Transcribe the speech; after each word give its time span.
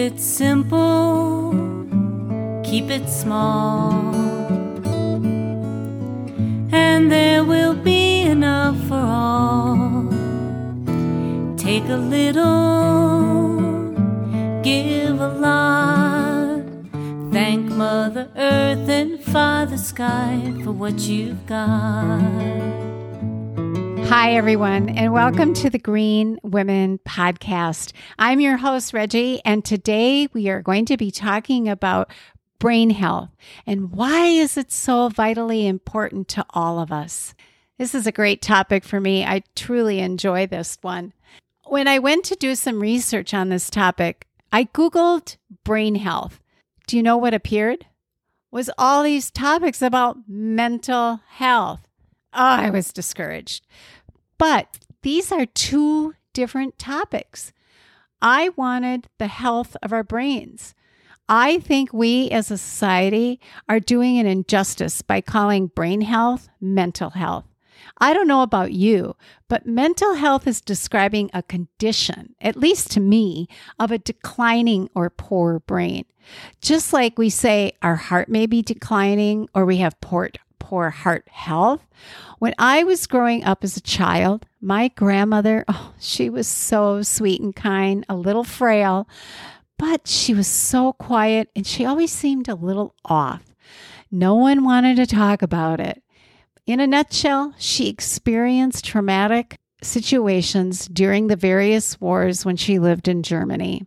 it 0.00 0.18
simple, 0.18 1.52
keep 2.64 2.88
it 2.88 3.06
small, 3.06 3.92
and 6.72 7.12
there 7.12 7.44
will 7.44 7.74
be 7.74 8.22
enough 8.22 8.78
for 8.88 8.94
all. 8.94 10.08
Take 11.58 11.84
a 11.90 11.96
little, 11.96 13.60
give 14.62 15.20
a 15.20 15.28
lot. 15.28 16.62
Thank 17.30 17.66
Mother 17.66 18.30
Earth 18.36 18.88
and 18.88 19.20
Father 19.20 19.76
Sky 19.76 20.54
for 20.64 20.72
what 20.72 20.98
you've 21.00 21.44
got. 21.46 22.89
Hi, 24.10 24.32
everyone, 24.32 24.88
and 24.88 25.12
welcome 25.12 25.54
to 25.54 25.70
the 25.70 25.78
Green 25.78 26.40
Women 26.42 26.98
Podcast. 27.06 27.92
I'm 28.18 28.40
your 28.40 28.56
host, 28.56 28.92
Reggie, 28.92 29.40
and 29.44 29.64
today 29.64 30.26
we 30.32 30.48
are 30.48 30.62
going 30.62 30.84
to 30.86 30.96
be 30.96 31.12
talking 31.12 31.68
about 31.68 32.10
brain 32.58 32.90
health 32.90 33.30
and 33.68 33.92
why 33.92 34.26
is 34.26 34.56
it 34.56 34.72
so 34.72 35.10
vitally 35.10 35.64
important 35.64 36.26
to 36.30 36.44
all 36.50 36.80
of 36.80 36.90
us. 36.90 37.36
This 37.78 37.94
is 37.94 38.04
a 38.04 38.12
great 38.12 38.42
topic 38.42 38.82
for 38.82 39.00
me. 39.00 39.24
I 39.24 39.44
truly 39.54 40.00
enjoy 40.00 40.48
this 40.48 40.76
one. 40.80 41.12
When 41.68 41.86
I 41.86 42.00
went 42.00 42.24
to 42.24 42.34
do 42.34 42.56
some 42.56 42.80
research 42.80 43.32
on 43.32 43.48
this 43.48 43.70
topic, 43.70 44.26
I 44.50 44.64
Googled 44.64 45.36
brain 45.62 45.94
health. 45.94 46.40
Do 46.88 46.96
you 46.96 47.04
know 47.04 47.16
what 47.16 47.32
appeared? 47.32 47.86
Was 48.50 48.70
all 48.76 49.04
these 49.04 49.30
topics 49.30 49.80
about 49.80 50.16
mental 50.26 51.20
health. 51.28 51.86
Oh, 52.32 52.38
I 52.38 52.70
was 52.70 52.92
discouraged. 52.92 53.66
But 54.40 54.78
these 55.02 55.30
are 55.32 55.44
two 55.44 56.14
different 56.32 56.78
topics. 56.78 57.52
I 58.22 58.48
wanted 58.56 59.06
the 59.18 59.26
health 59.26 59.76
of 59.82 59.92
our 59.92 60.02
brains. 60.02 60.74
I 61.28 61.58
think 61.58 61.92
we 61.92 62.30
as 62.30 62.50
a 62.50 62.56
society 62.56 63.38
are 63.68 63.78
doing 63.78 64.18
an 64.18 64.26
injustice 64.26 65.02
by 65.02 65.20
calling 65.20 65.66
brain 65.66 66.00
health 66.00 66.48
mental 66.58 67.10
health. 67.10 67.44
I 67.98 68.14
don't 68.14 68.26
know 68.26 68.40
about 68.40 68.72
you, 68.72 69.14
but 69.46 69.66
mental 69.66 70.14
health 70.14 70.46
is 70.46 70.62
describing 70.62 71.30
a 71.34 71.42
condition, 71.42 72.34
at 72.40 72.56
least 72.56 72.90
to 72.92 73.00
me, 73.00 73.46
of 73.78 73.90
a 73.90 73.98
declining 73.98 74.88
or 74.94 75.10
poor 75.10 75.60
brain. 75.60 76.06
Just 76.62 76.94
like 76.94 77.18
we 77.18 77.28
say 77.28 77.72
our 77.82 77.96
heart 77.96 78.30
may 78.30 78.46
be 78.46 78.62
declining 78.62 79.50
or 79.54 79.66
we 79.66 79.76
have 79.78 80.00
poor, 80.00 80.30
poor 80.60 80.90
heart 80.90 81.26
health. 81.28 81.84
When 82.38 82.54
I 82.56 82.84
was 82.84 83.08
growing 83.08 83.42
up 83.42 83.64
as 83.64 83.76
a 83.76 83.80
child, 83.80 84.46
my 84.60 84.88
grandmother, 84.88 85.64
oh, 85.66 85.92
she 85.98 86.30
was 86.30 86.46
so 86.46 87.02
sweet 87.02 87.40
and 87.40 87.56
kind, 87.56 88.06
a 88.08 88.14
little 88.14 88.44
frail, 88.44 89.08
but 89.76 90.06
she 90.06 90.32
was 90.32 90.46
so 90.46 90.92
quiet 90.92 91.48
and 91.56 91.66
she 91.66 91.84
always 91.84 92.12
seemed 92.12 92.48
a 92.48 92.54
little 92.54 92.94
off. 93.04 93.42
No 94.12 94.36
one 94.36 94.62
wanted 94.62 94.96
to 94.96 95.06
talk 95.06 95.42
about 95.42 95.80
it. 95.80 96.02
In 96.66 96.78
a 96.78 96.86
nutshell, 96.86 97.54
she 97.58 97.88
experienced 97.88 98.84
traumatic 98.84 99.58
situations 99.82 100.86
during 100.86 101.26
the 101.26 101.36
various 101.36 102.00
wars 102.00 102.44
when 102.44 102.56
she 102.56 102.78
lived 102.78 103.08
in 103.08 103.22
Germany. 103.22 103.86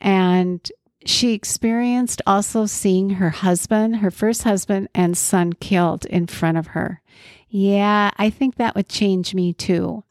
And 0.00 0.70
she 1.06 1.32
experienced 1.32 2.22
also 2.26 2.66
seeing 2.66 3.10
her 3.10 3.30
husband, 3.30 3.96
her 3.96 4.10
first 4.10 4.42
husband, 4.42 4.88
and 4.94 5.16
son 5.16 5.52
killed 5.52 6.04
in 6.06 6.26
front 6.26 6.58
of 6.58 6.68
her. 6.68 7.00
Yeah, 7.48 8.10
I 8.16 8.30
think 8.30 8.56
that 8.56 8.74
would 8.74 8.88
change 8.88 9.34
me 9.34 9.52
too. 9.52 10.04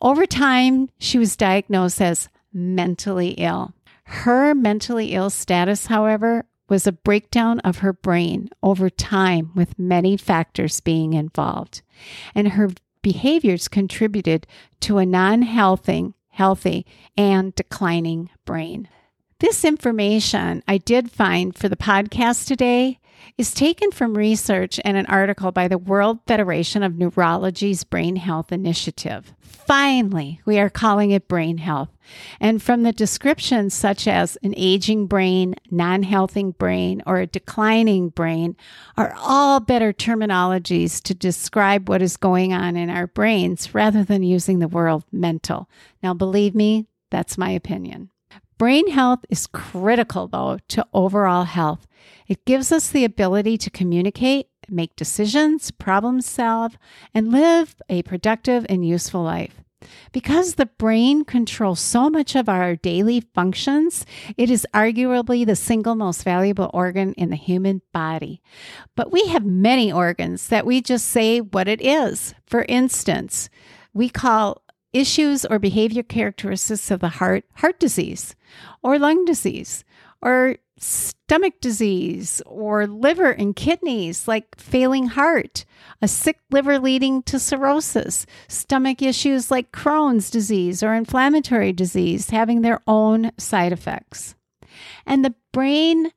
Over 0.00 0.26
time, 0.26 0.88
she 0.98 1.18
was 1.18 1.36
diagnosed 1.36 2.00
as 2.00 2.28
mentally 2.52 3.30
ill. 3.30 3.74
Her 4.04 4.54
mentally 4.54 5.12
ill 5.14 5.30
status, 5.30 5.86
however, 5.86 6.46
was 6.68 6.86
a 6.86 6.92
breakdown 6.92 7.60
of 7.60 7.78
her 7.78 7.92
brain 7.92 8.48
over 8.62 8.88
time, 8.88 9.50
with 9.54 9.78
many 9.78 10.16
factors 10.16 10.80
being 10.80 11.12
involved. 11.12 11.82
And 12.34 12.48
her 12.52 12.70
behaviors 13.02 13.68
contributed 13.68 14.46
to 14.80 14.98
a 14.98 15.06
non 15.06 15.42
healthy, 15.42 16.14
healthy, 16.28 16.86
and 17.16 17.54
declining 17.54 18.30
brain. 18.44 18.88
This 19.40 19.64
information 19.64 20.62
I 20.68 20.76
did 20.76 21.10
find 21.10 21.56
for 21.56 21.70
the 21.70 21.76
podcast 21.76 22.46
today 22.46 22.98
is 23.38 23.54
taken 23.54 23.90
from 23.90 24.14
research 24.14 24.78
and 24.84 24.98
an 24.98 25.06
article 25.06 25.50
by 25.50 25.66
the 25.66 25.78
World 25.78 26.18
Federation 26.26 26.82
of 26.82 26.98
Neurology's 26.98 27.82
Brain 27.82 28.16
Health 28.16 28.52
Initiative. 28.52 29.32
Finally, 29.40 30.42
we 30.44 30.58
are 30.58 30.68
calling 30.68 31.10
it 31.10 31.26
brain 31.26 31.56
health. 31.56 31.88
And 32.38 32.62
from 32.62 32.82
the 32.82 32.92
descriptions 32.92 33.72
such 33.72 34.06
as 34.06 34.36
an 34.42 34.52
aging 34.58 35.06
brain, 35.06 35.54
non 35.70 36.02
healthy 36.02 36.44
brain, 36.50 37.02
or 37.06 37.16
a 37.16 37.26
declining 37.26 38.10
brain 38.10 38.56
are 38.98 39.14
all 39.16 39.58
better 39.58 39.94
terminologies 39.94 41.02
to 41.04 41.14
describe 41.14 41.88
what 41.88 42.02
is 42.02 42.18
going 42.18 42.52
on 42.52 42.76
in 42.76 42.90
our 42.90 43.06
brains 43.06 43.74
rather 43.74 44.04
than 44.04 44.22
using 44.22 44.58
the 44.58 44.68
word 44.68 45.02
mental. 45.10 45.70
Now, 46.02 46.12
believe 46.12 46.54
me, 46.54 46.88
that's 47.08 47.38
my 47.38 47.48
opinion. 47.52 48.10
Brain 48.60 48.90
health 48.90 49.24
is 49.30 49.46
critical, 49.46 50.28
though, 50.28 50.58
to 50.68 50.86
overall 50.92 51.44
health. 51.44 51.86
It 52.28 52.44
gives 52.44 52.70
us 52.70 52.90
the 52.90 53.06
ability 53.06 53.56
to 53.56 53.70
communicate, 53.70 54.48
make 54.68 54.94
decisions, 54.96 55.70
problem 55.70 56.20
solve, 56.20 56.76
and 57.14 57.32
live 57.32 57.76
a 57.88 58.02
productive 58.02 58.66
and 58.68 58.86
useful 58.86 59.22
life. 59.22 59.62
Because 60.12 60.56
the 60.56 60.66
brain 60.66 61.24
controls 61.24 61.80
so 61.80 62.10
much 62.10 62.36
of 62.36 62.50
our 62.50 62.76
daily 62.76 63.22
functions, 63.34 64.04
it 64.36 64.50
is 64.50 64.66
arguably 64.74 65.46
the 65.46 65.56
single 65.56 65.94
most 65.94 66.22
valuable 66.22 66.70
organ 66.74 67.14
in 67.14 67.30
the 67.30 67.36
human 67.36 67.80
body. 67.94 68.42
But 68.94 69.10
we 69.10 69.24
have 69.28 69.46
many 69.46 69.90
organs 69.90 70.48
that 70.48 70.66
we 70.66 70.82
just 70.82 71.08
say 71.08 71.40
what 71.40 71.66
it 71.66 71.80
is. 71.80 72.34
For 72.46 72.66
instance, 72.68 73.48
we 73.94 74.10
call 74.10 74.60
issues 74.92 75.44
or 75.44 75.58
behavior 75.58 76.02
characteristics 76.02 76.90
of 76.90 77.00
the 77.00 77.08
heart 77.08 77.44
heart 77.54 77.78
disease 77.78 78.34
or 78.82 78.98
lung 78.98 79.24
disease 79.24 79.84
or 80.22 80.56
stomach 80.80 81.60
disease 81.60 82.40
or 82.46 82.86
liver 82.86 83.30
and 83.30 83.54
kidneys 83.54 84.26
like 84.26 84.58
failing 84.58 85.08
heart, 85.08 85.64
a 86.00 86.08
sick 86.08 86.38
liver 86.50 86.78
leading 86.78 87.22
to 87.22 87.38
cirrhosis, 87.38 88.26
stomach 88.48 89.02
issues 89.02 89.50
like 89.50 89.72
Crohn's 89.72 90.30
disease 90.30 90.82
or 90.82 90.94
inflammatory 90.94 91.72
disease 91.72 92.30
having 92.30 92.62
their 92.62 92.80
own 92.86 93.30
side 93.36 93.72
effects. 93.72 94.34
And 95.06 95.24
the 95.24 95.34
brain 95.52 96.12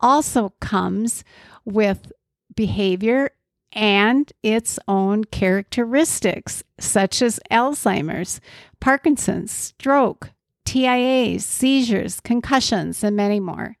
also 0.00 0.54
comes 0.60 1.22
with 1.64 2.12
behavior 2.54 3.30
and 3.76 4.32
its 4.42 4.78
own 4.88 5.24
characteristics, 5.24 6.64
such 6.80 7.20
as 7.20 7.38
Alzheimer's, 7.50 8.40
Parkinson's, 8.80 9.52
stroke, 9.52 10.30
TIAs, 10.64 11.42
seizures, 11.42 12.20
concussions, 12.20 13.04
and 13.04 13.14
many 13.14 13.38
more. 13.38 13.76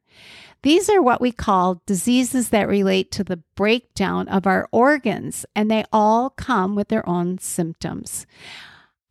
These 0.62 0.90
are 0.90 1.00
what 1.00 1.20
we 1.20 1.32
call 1.32 1.82
diseases 1.86 2.50
that 2.50 2.68
relate 2.68 3.10
to 3.12 3.24
the 3.24 3.42
breakdown 3.54 4.28
of 4.28 4.46
our 4.46 4.68
organs, 4.70 5.46
and 5.54 5.70
they 5.70 5.84
all 5.92 6.30
come 6.30 6.74
with 6.74 6.88
their 6.88 7.08
own 7.08 7.38
symptoms. 7.38 8.26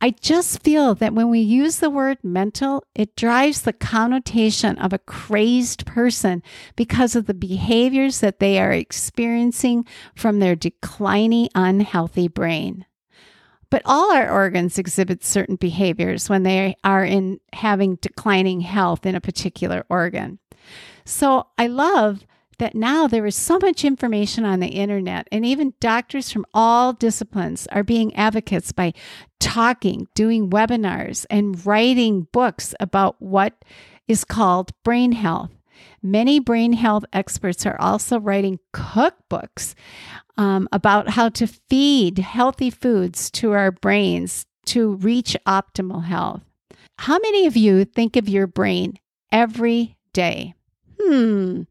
I 0.00 0.10
just 0.10 0.62
feel 0.62 0.94
that 0.96 1.14
when 1.14 1.30
we 1.30 1.40
use 1.40 1.78
the 1.78 1.88
word 1.88 2.18
mental, 2.22 2.84
it 2.94 3.16
drives 3.16 3.62
the 3.62 3.72
connotation 3.72 4.76
of 4.78 4.92
a 4.92 4.98
crazed 4.98 5.86
person 5.86 6.42
because 6.76 7.16
of 7.16 7.26
the 7.26 7.34
behaviors 7.34 8.20
that 8.20 8.38
they 8.38 8.60
are 8.60 8.72
experiencing 8.72 9.86
from 10.14 10.38
their 10.38 10.54
declining, 10.54 11.48
unhealthy 11.54 12.28
brain. 12.28 12.84
But 13.70 13.82
all 13.84 14.14
our 14.14 14.30
organs 14.30 14.78
exhibit 14.78 15.24
certain 15.24 15.56
behaviors 15.56 16.28
when 16.28 16.42
they 16.42 16.76
are 16.84 17.04
in 17.04 17.40
having 17.54 17.96
declining 17.96 18.60
health 18.60 19.06
in 19.06 19.14
a 19.14 19.20
particular 19.20 19.84
organ. 19.88 20.38
So 21.04 21.46
I 21.56 21.68
love 21.68 22.26
that 22.58 22.74
now 22.74 23.06
there 23.06 23.26
is 23.26 23.36
so 23.36 23.58
much 23.58 23.84
information 23.84 24.44
on 24.44 24.60
the 24.60 24.68
internet, 24.68 25.28
and 25.30 25.44
even 25.44 25.74
doctors 25.80 26.30
from 26.30 26.46
all 26.54 26.92
disciplines 26.92 27.66
are 27.68 27.84
being 27.84 28.14
advocates 28.14 28.72
by 28.72 28.92
talking, 29.40 30.06
doing 30.14 30.50
webinars, 30.50 31.26
and 31.30 31.64
writing 31.66 32.26
books 32.32 32.74
about 32.80 33.16
what 33.18 33.64
is 34.08 34.24
called 34.24 34.72
brain 34.82 35.12
health. 35.12 35.50
Many 36.02 36.40
brain 36.40 36.72
health 36.72 37.04
experts 37.12 37.66
are 37.66 37.80
also 37.80 38.20
writing 38.20 38.60
cookbooks 38.72 39.74
um, 40.36 40.68
about 40.72 41.10
how 41.10 41.28
to 41.30 41.46
feed 41.46 42.18
healthy 42.18 42.70
foods 42.70 43.30
to 43.32 43.52
our 43.52 43.72
brains 43.72 44.46
to 44.66 44.94
reach 44.96 45.36
optimal 45.46 46.04
health. 46.04 46.42
How 46.98 47.18
many 47.18 47.46
of 47.46 47.56
you 47.56 47.84
think 47.84 48.16
of 48.16 48.28
your 48.28 48.46
brain 48.46 48.98
every 49.30 49.96
day? 50.12 50.54
Hmm, 51.00 51.62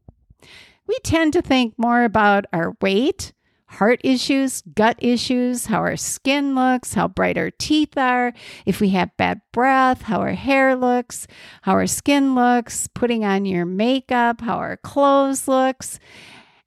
we 0.86 0.96
tend 1.02 1.32
to 1.32 1.42
think 1.42 1.74
more 1.76 2.04
about 2.04 2.46
our 2.52 2.76
weight, 2.80 3.32
heart 3.66 4.00
issues, 4.04 4.62
gut 4.74 4.96
issues, 5.00 5.66
how 5.66 5.78
our 5.78 5.96
skin 5.96 6.54
looks, 6.54 6.94
how 6.94 7.08
bright 7.08 7.36
our 7.36 7.50
teeth 7.50 7.96
are, 7.98 8.32
if 8.64 8.80
we 8.80 8.90
have 8.90 9.16
bad 9.16 9.40
breath, 9.52 10.02
how 10.02 10.20
our 10.20 10.32
hair 10.32 10.76
looks, 10.76 11.26
how 11.62 11.72
our 11.72 11.86
skin 11.86 12.34
looks, 12.34 12.86
putting 12.88 13.24
on 13.24 13.44
your 13.44 13.66
makeup, 13.66 14.40
how 14.40 14.56
our 14.56 14.76
clothes 14.76 15.48
looks, 15.48 15.98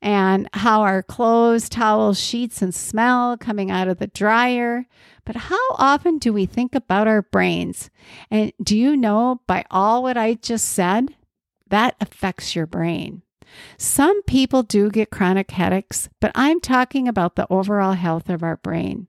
and 0.02 0.48
how 0.54 0.82
our 0.82 1.02
clothes, 1.02 1.68
towels, 1.68 2.18
sheets 2.18 2.62
and 2.62 2.74
smell 2.74 3.36
coming 3.36 3.70
out 3.70 3.88
of 3.88 3.98
the 3.98 4.06
dryer. 4.06 4.86
But 5.24 5.36
how 5.36 5.60
often 5.72 6.18
do 6.18 6.32
we 6.32 6.46
think 6.46 6.74
about 6.74 7.06
our 7.06 7.22
brains? 7.22 7.90
And 8.30 8.52
do 8.62 8.76
you 8.76 8.96
know 8.96 9.42
by 9.46 9.64
all 9.70 10.02
what 10.02 10.16
I 10.16 10.34
just 10.34 10.68
said, 10.68 11.14
that 11.68 11.96
affects 12.00 12.56
your 12.56 12.66
brain. 12.66 13.22
Some 13.78 14.22
people 14.22 14.62
do 14.62 14.90
get 14.90 15.10
chronic 15.10 15.50
headaches, 15.50 16.08
but 16.20 16.32
I'm 16.34 16.60
talking 16.60 17.08
about 17.08 17.36
the 17.36 17.46
overall 17.50 17.92
health 17.92 18.28
of 18.28 18.42
our 18.42 18.56
brain. 18.56 19.08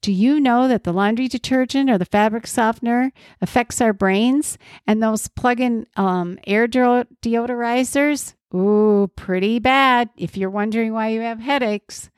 Do 0.00 0.12
you 0.12 0.40
know 0.40 0.68
that 0.68 0.84
the 0.84 0.92
laundry 0.92 1.28
detergent 1.28 1.90
or 1.90 1.98
the 1.98 2.04
fabric 2.04 2.46
softener 2.46 3.12
affects 3.40 3.80
our 3.80 3.92
brains? 3.92 4.58
And 4.86 5.02
those 5.02 5.28
plug 5.28 5.60
in 5.60 5.86
um, 5.96 6.38
air 6.46 6.66
deodorizers? 6.66 8.34
Ooh, 8.54 9.10
pretty 9.14 9.58
bad 9.58 10.10
if 10.16 10.36
you're 10.36 10.50
wondering 10.50 10.92
why 10.92 11.08
you 11.08 11.20
have 11.20 11.40
headaches. 11.40 12.10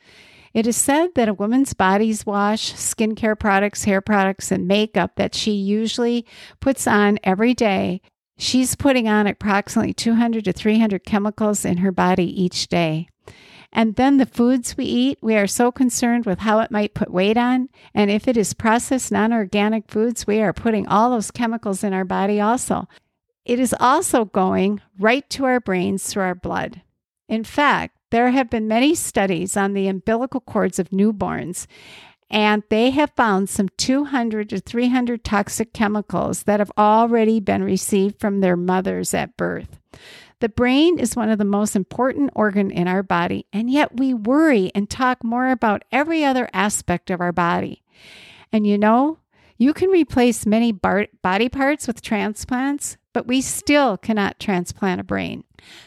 It 0.55 0.67
is 0.67 0.77
said 0.77 1.15
that 1.15 1.29
a 1.29 1.35
woman's 1.35 1.73
body's 1.73 2.27
wash, 2.27 2.75
skincare 2.75 3.39
products, 3.39 3.85
hair 3.85 4.01
products, 4.01 4.51
and 4.51 4.69
makeup 4.69 5.13
that 5.17 5.35
she 5.35 5.53
usually 5.53 6.27
puts 6.61 6.87
on 6.87 7.19
every 7.25 7.55
day 7.55 8.03
She's 8.43 8.75
putting 8.75 9.09
on 9.09 9.29
approximately 9.29 9.95
200 9.95 10.47
to 10.47 10.53
300 10.53 11.05
chemicals 11.05 11.65
in 11.65 11.77
her 11.77 11.93
body 11.93 12.25
each 12.43 12.67
day. 12.67 13.07
And 13.73 13.95
then 13.95 14.17
the 14.17 14.27
foods 14.27 14.77
we 14.77 14.85
eat, 14.85 15.19
we 15.23 15.37
are 15.37 15.47
so 15.47 15.71
concerned 15.71 16.27
with 16.27 16.41
how 16.41 16.59
it 16.59 16.73
might 16.73 16.93
put 16.93 17.13
weight 17.13 17.37
on. 17.37 17.69
And 17.95 18.11
if 18.11 18.27
it 18.27 18.37
is 18.37 18.53
processed 18.53 19.13
non 19.13 19.33
organic 19.33 19.89
foods, 19.89 20.27
we 20.27 20.41
are 20.41 20.53
putting 20.53 20.89
all 20.89 21.11
those 21.11 21.31
chemicals 21.31 21.85
in 21.85 21.93
our 21.93 22.05
body 22.05 22.41
also. 22.41 22.89
It 23.45 23.61
is 23.61 23.77
also 23.79 24.25
going 24.25 24.81
right 24.99 25.31
to 25.31 25.45
our 25.45 25.61
brains 25.61 26.05
through 26.05 26.25
our 26.25 26.35
blood. 26.35 26.83
In 27.29 27.45
fact, 27.45 27.97
there 28.11 28.33
have 28.33 28.51
been 28.51 28.67
many 28.67 28.97
studies 28.97 29.57
on 29.57 29.73
the 29.73 29.87
umbilical 29.87 30.41
cords 30.41 30.81
of 30.81 30.91
newborns, 30.91 31.69
and 32.33 32.63
they 32.71 32.91
have 32.91 33.13
found 33.15 33.51
some 33.51 33.69
200 33.77 34.49
to 34.49 34.59
300 34.59 35.23
toxic 35.23 35.75
chemicals 35.75 36.45
that 36.45 36.61
have 36.61 36.73
already 36.79 37.39
been 37.39 37.63
received 37.63 38.19
from 38.19 38.41
their 38.41 38.57
mothers 38.57 39.13
at 39.13 39.37
birth. 39.37 39.79
The 40.41 40.49
brain 40.49 40.99
is 40.99 41.15
one 41.15 41.29
of 41.29 41.39
the 41.39 41.45
most 41.45 41.77
important 41.77 42.31
organ 42.35 42.71
in 42.71 42.89
our 42.89 43.03
body, 43.03 43.47
and 43.53 43.71
yet 43.71 43.97
we 43.99 44.15
worry 44.15 44.73
and 44.75 44.89
talk 44.89 45.23
more 45.23 45.51
about 45.51 45.85
every 45.93 46.25
other 46.25 46.49
aspect 46.53 47.11
of 47.11 47.21
our 47.21 47.33
body. 47.33 47.83
And 48.51 48.67
you 48.67 48.79
know, 48.79 49.19
you 49.59 49.73
can 49.75 49.91
replace 49.91 50.47
many 50.47 50.73
bar- 50.73 51.09
body 51.23 51.49
parts 51.49 51.87
with 51.87 52.03
transplants, 52.03 52.97
but 53.13 53.29
we 53.29 53.41
still 53.41 53.97
cannot 53.97 54.41
transplant 54.41 55.01
a 55.01 55.05
brain. 55.05 55.45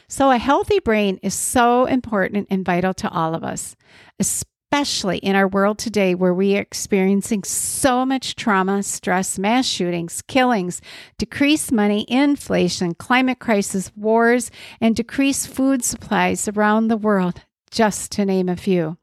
So, 0.08 0.32
a 0.32 0.38
healthy 0.38 0.80
brain 0.80 1.20
is 1.22 1.34
so 1.34 1.86
important 1.86 2.48
and 2.50 2.64
vital 2.64 2.94
to 2.94 3.10
all 3.10 3.36
of 3.36 3.44
us, 3.44 3.76
especially 4.20 4.55
especially 4.76 5.20
in 5.20 5.38
our 5.38 5.48
world 5.48 5.78
today 5.78 6.14
where 6.14 6.34
we 6.34 6.58
are 6.58 6.62
experiencing 6.62 7.42
so 7.46 8.06
much 8.06 8.36
trauma, 8.36 8.84
stress, 8.84 9.40
mass 9.40 9.66
shootings, 9.66 10.22
killings, 10.24 10.82
decreased 11.18 11.72
money, 11.72 12.06
inflation, 12.10 12.94
climate 12.94 13.40
crisis, 13.40 13.90
wars, 13.96 14.52
and 14.82 14.94
decreased 14.94 15.48
food 15.48 15.82
supplies 15.82 16.50
around 16.50 16.90
the 16.90 16.98
world, 16.98 17.44
just 17.72 18.12
to 18.12 18.26
name 18.26 18.50
a 18.50 18.58
few. 18.58 18.98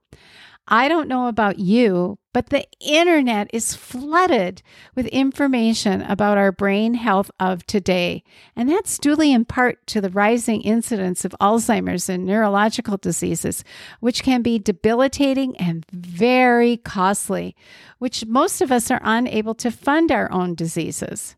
I 0.68 0.88
don't 0.88 1.08
know 1.08 1.26
about 1.26 1.58
you, 1.58 2.18
but 2.32 2.50
the 2.50 2.66
internet 2.80 3.50
is 3.52 3.74
flooded 3.74 4.62
with 4.94 5.06
information 5.08 6.02
about 6.02 6.38
our 6.38 6.52
brain 6.52 6.94
health 6.94 7.30
of 7.40 7.66
today. 7.66 8.22
And 8.54 8.68
that's 8.68 8.98
due 8.98 9.20
in 9.20 9.44
part 9.44 9.86
to 9.88 10.00
the 10.00 10.10
rising 10.10 10.62
incidence 10.62 11.24
of 11.24 11.34
Alzheimer's 11.40 12.08
and 12.08 12.24
neurological 12.24 12.96
diseases, 12.96 13.64
which 14.00 14.22
can 14.22 14.40
be 14.40 14.58
debilitating 14.58 15.56
and 15.56 15.84
very 15.90 16.76
costly, 16.78 17.56
which 17.98 18.24
most 18.26 18.60
of 18.62 18.70
us 18.70 18.90
are 18.90 19.00
unable 19.02 19.54
to 19.56 19.70
fund 19.70 20.12
our 20.12 20.30
own 20.32 20.54
diseases. 20.54 21.36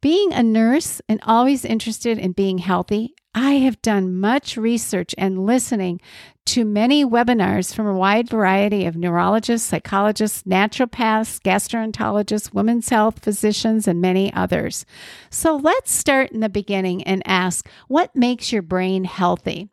Being 0.00 0.32
a 0.32 0.42
nurse 0.42 1.02
and 1.08 1.20
always 1.24 1.64
interested 1.64 2.18
in 2.18 2.32
being 2.32 2.58
healthy, 2.58 3.14
I 3.34 3.52
have 3.52 3.80
done 3.80 4.18
much 4.18 4.56
research 4.56 5.14
and 5.16 5.46
listening 5.46 6.00
to 6.46 6.64
many 6.64 7.04
webinars 7.04 7.72
from 7.72 7.86
a 7.86 7.94
wide 7.94 8.28
variety 8.28 8.86
of 8.86 8.96
neurologists, 8.96 9.68
psychologists, 9.68 10.42
naturopaths, 10.42 11.40
gastroenterologists, 11.40 12.52
women's 12.52 12.88
health 12.88 13.22
physicians, 13.22 13.86
and 13.86 14.00
many 14.00 14.32
others. 14.34 14.84
So 15.30 15.54
let's 15.54 15.92
start 15.92 16.32
in 16.32 16.40
the 16.40 16.48
beginning 16.48 17.04
and 17.04 17.22
ask 17.24 17.68
what 17.86 18.16
makes 18.16 18.52
your 18.52 18.62
brain 18.62 19.04
healthy? 19.04 19.68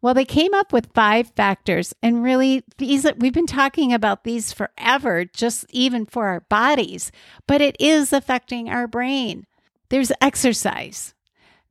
Well, 0.00 0.14
they 0.14 0.24
came 0.24 0.54
up 0.54 0.72
with 0.72 0.92
five 0.94 1.32
factors, 1.36 1.94
and 2.02 2.24
really, 2.24 2.64
these 2.78 3.06
we've 3.18 3.32
been 3.32 3.46
talking 3.46 3.92
about 3.92 4.24
these 4.24 4.52
forever, 4.52 5.24
just 5.24 5.64
even 5.70 6.06
for 6.06 6.26
our 6.26 6.40
bodies, 6.40 7.10
but 7.46 7.60
it 7.60 7.76
is 7.80 8.12
affecting 8.12 8.68
our 8.68 8.88
brain. 8.88 9.46
There's 9.90 10.10
exercise. 10.20 11.14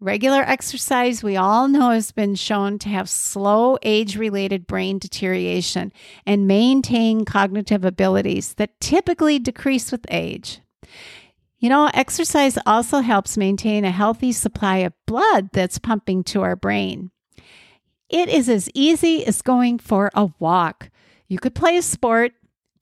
Regular 0.04 0.42
exercise, 0.42 1.22
we 1.22 1.38
all 1.38 1.68
know, 1.68 1.92
has 1.92 2.12
been 2.12 2.34
shown 2.34 2.80
to 2.80 2.90
have 2.90 3.08
slow 3.08 3.78
age 3.84 4.18
related 4.18 4.66
brain 4.66 4.98
deterioration 4.98 5.94
and 6.26 6.48
maintain 6.48 7.24
cognitive 7.24 7.86
abilities 7.86 8.56
that 8.56 8.80
typically 8.80 9.38
decrease 9.38 9.92
with 9.92 10.04
age. 10.10 10.60
You 11.60 11.70
know, 11.70 11.92
exercise 11.94 12.58
also 12.66 13.02
helps 13.02 13.38
maintain 13.38 13.86
a 13.86 13.92
healthy 13.92 14.32
supply 14.32 14.78
of 14.78 14.94
blood 15.06 15.50
that's 15.54 15.78
pumping 15.78 16.24
to 16.24 16.42
our 16.42 16.56
brain. 16.56 17.12
It 18.10 18.28
is 18.28 18.50
as 18.50 18.72
easy 18.74 19.24
as 19.24 19.44
going 19.44 19.78
for 19.78 20.10
a 20.16 20.32
walk. 20.40 20.90
You 21.28 21.38
could 21.38 21.54
play 21.54 21.78
a 21.78 21.84
sport, 21.84 22.32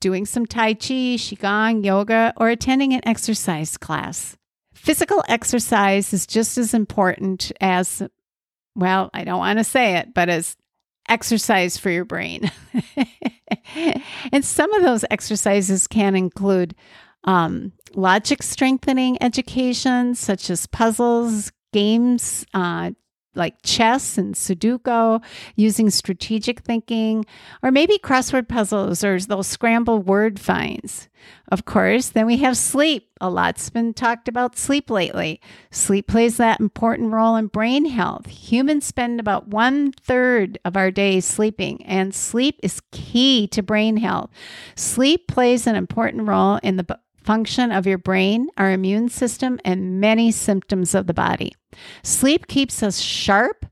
doing 0.00 0.24
some 0.24 0.46
Tai 0.46 0.72
Chi, 0.72 1.18
Qigong, 1.18 1.84
yoga, 1.84 2.32
or 2.38 2.48
attending 2.48 2.94
an 2.94 3.06
exercise 3.06 3.76
class. 3.76 4.38
Physical 4.80 5.22
exercise 5.28 6.12
is 6.14 6.26
just 6.26 6.56
as 6.56 6.72
important 6.72 7.52
as, 7.60 8.02
well, 8.74 9.10
I 9.12 9.24
don't 9.24 9.38
want 9.38 9.58
to 9.58 9.64
say 9.64 9.98
it, 9.98 10.14
but 10.14 10.30
as 10.30 10.56
exercise 11.06 11.76
for 11.76 11.90
your 11.90 12.06
brain. 12.06 12.50
and 14.32 14.42
some 14.42 14.72
of 14.72 14.82
those 14.82 15.04
exercises 15.10 15.86
can 15.86 16.16
include 16.16 16.74
um, 17.24 17.72
logic 17.94 18.42
strengthening 18.42 19.22
education, 19.22 20.14
such 20.14 20.48
as 20.48 20.66
puzzles, 20.66 21.52
games, 21.74 22.46
uh, 22.54 22.92
like 23.34 23.62
chess 23.62 24.18
and 24.18 24.34
Sudoku, 24.34 25.22
using 25.56 25.90
strategic 25.90 26.60
thinking, 26.60 27.24
or 27.62 27.70
maybe 27.70 27.98
crossword 27.98 28.48
puzzles 28.48 29.04
or 29.04 29.18
those 29.20 29.46
scramble 29.46 30.00
word 30.00 30.40
finds. 30.40 31.08
Of 31.52 31.64
course, 31.64 32.08
then 32.08 32.26
we 32.26 32.38
have 32.38 32.56
sleep. 32.56 33.08
A 33.20 33.28
lot's 33.28 33.68
been 33.70 33.92
talked 33.92 34.28
about 34.28 34.56
sleep 34.56 34.88
lately. 34.88 35.40
Sleep 35.70 36.06
plays 36.06 36.38
that 36.38 36.60
important 36.60 37.12
role 37.12 37.36
in 37.36 37.48
brain 37.48 37.84
health. 37.84 38.26
Humans 38.26 38.86
spend 38.86 39.20
about 39.20 39.48
one 39.48 39.92
third 39.92 40.58
of 40.64 40.76
our 40.76 40.90
days 40.90 41.24
sleeping, 41.24 41.84
and 41.84 42.14
sleep 42.14 42.58
is 42.62 42.80
key 42.90 43.46
to 43.48 43.62
brain 43.62 43.98
health. 43.98 44.30
Sleep 44.74 45.28
plays 45.28 45.66
an 45.66 45.76
important 45.76 46.26
role 46.26 46.58
in 46.62 46.76
the 46.76 46.98
function 47.30 47.70
of 47.70 47.86
your 47.86 47.96
brain, 47.96 48.48
our 48.56 48.72
immune 48.72 49.08
system, 49.08 49.60
and 49.64 50.00
many 50.00 50.32
symptoms 50.32 50.96
of 50.96 51.06
the 51.06 51.14
body. 51.14 51.54
Sleep 52.02 52.48
keeps 52.48 52.82
us 52.82 52.98
sharp, 52.98 53.66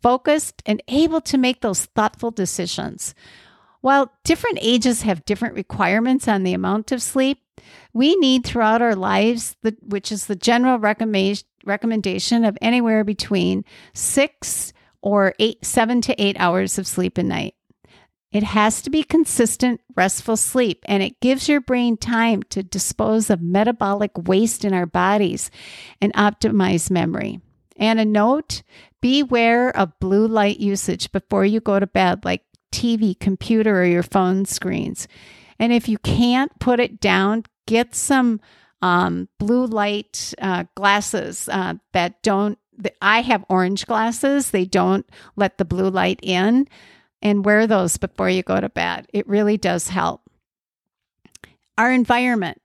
focused, 0.00 0.62
and 0.66 0.80
able 0.86 1.20
to 1.20 1.36
make 1.36 1.62
those 1.62 1.86
thoughtful 1.96 2.30
decisions. 2.30 3.12
While 3.80 4.12
different 4.22 4.60
ages 4.62 5.02
have 5.02 5.24
different 5.24 5.56
requirements 5.56 6.28
on 6.28 6.44
the 6.44 6.54
amount 6.54 6.92
of 6.92 7.02
sleep, 7.02 7.38
we 7.92 8.14
need 8.14 8.44
throughout 8.44 8.80
our 8.80 8.94
lives, 8.94 9.56
which 9.82 10.12
is 10.12 10.26
the 10.26 10.36
general 10.36 10.78
recommendation 10.78 12.44
of 12.44 12.56
anywhere 12.62 13.02
between 13.02 13.64
six 13.94 14.72
or 15.00 15.34
eight, 15.40 15.64
seven 15.64 16.00
to 16.02 16.22
eight 16.22 16.36
hours 16.38 16.78
of 16.78 16.86
sleep 16.86 17.18
a 17.18 17.24
night. 17.24 17.56
It 18.32 18.42
has 18.44 18.80
to 18.82 18.90
be 18.90 19.02
consistent, 19.02 19.82
restful 19.94 20.38
sleep, 20.38 20.84
and 20.86 21.02
it 21.02 21.20
gives 21.20 21.48
your 21.48 21.60
brain 21.60 21.98
time 21.98 22.42
to 22.44 22.62
dispose 22.62 23.28
of 23.28 23.42
metabolic 23.42 24.12
waste 24.16 24.64
in 24.64 24.72
our 24.72 24.86
bodies 24.86 25.50
and 26.00 26.14
optimize 26.14 26.90
memory. 26.90 27.40
And 27.76 28.00
a 28.00 28.06
note 28.06 28.62
beware 29.02 29.76
of 29.76 29.98
blue 30.00 30.26
light 30.26 30.60
usage 30.60 31.12
before 31.12 31.44
you 31.44 31.60
go 31.60 31.78
to 31.78 31.86
bed, 31.86 32.24
like 32.24 32.42
TV, 32.72 33.18
computer, 33.18 33.82
or 33.82 33.84
your 33.84 34.02
phone 34.02 34.46
screens. 34.46 35.06
And 35.58 35.72
if 35.72 35.88
you 35.88 35.98
can't 35.98 36.58
put 36.58 36.80
it 36.80 37.00
down, 37.00 37.44
get 37.66 37.94
some 37.94 38.40
um, 38.80 39.28
blue 39.38 39.66
light 39.66 40.32
uh, 40.40 40.64
glasses 40.74 41.50
uh, 41.52 41.74
that 41.92 42.22
don't. 42.22 42.58
I 43.02 43.20
have 43.20 43.44
orange 43.50 43.86
glasses, 43.86 44.50
they 44.50 44.64
don't 44.64 45.06
let 45.36 45.58
the 45.58 45.64
blue 45.64 45.90
light 45.90 46.18
in 46.22 46.66
and 47.22 47.44
wear 47.44 47.66
those 47.66 47.96
before 47.96 48.28
you 48.28 48.42
go 48.42 48.60
to 48.60 48.68
bed. 48.68 49.06
It 49.12 49.28
really 49.28 49.56
does 49.56 49.88
help. 49.88 50.22
Our 51.78 51.92
environment. 51.92 52.60